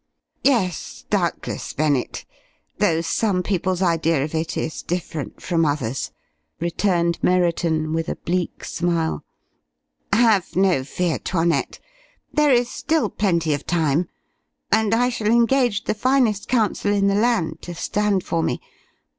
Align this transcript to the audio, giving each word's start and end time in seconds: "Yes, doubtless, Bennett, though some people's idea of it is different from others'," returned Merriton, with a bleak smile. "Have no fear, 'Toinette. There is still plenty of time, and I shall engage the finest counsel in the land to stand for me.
"Yes, 0.43 1.05
doubtless, 1.11 1.73
Bennett, 1.73 2.25
though 2.79 3.01
some 3.01 3.43
people's 3.43 3.83
idea 3.83 4.23
of 4.23 4.33
it 4.33 4.57
is 4.57 4.81
different 4.81 5.43
from 5.43 5.63
others'," 5.63 6.09
returned 6.59 7.19
Merriton, 7.21 7.93
with 7.93 8.09
a 8.09 8.15
bleak 8.15 8.65
smile. 8.65 9.23
"Have 10.11 10.55
no 10.55 10.83
fear, 10.83 11.19
'Toinette. 11.19 11.79
There 12.33 12.51
is 12.51 12.67
still 12.67 13.11
plenty 13.11 13.53
of 13.53 13.67
time, 13.67 14.07
and 14.71 14.95
I 14.95 15.09
shall 15.09 15.27
engage 15.27 15.83
the 15.83 15.93
finest 15.93 16.47
counsel 16.47 16.91
in 16.91 17.05
the 17.05 17.13
land 17.13 17.61
to 17.61 17.75
stand 17.75 18.23
for 18.23 18.41
me. 18.41 18.59